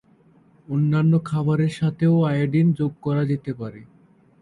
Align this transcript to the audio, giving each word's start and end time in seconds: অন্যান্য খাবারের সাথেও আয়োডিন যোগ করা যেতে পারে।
অন্যান্য 0.67 1.13
খাবারের 1.25 1.71
সাথেও 1.71 2.15
আয়োডিন 2.23 2.67
যোগ 2.73 2.91
করা 3.01 3.23
যেতে 3.25 3.51
পারে। 3.53 3.81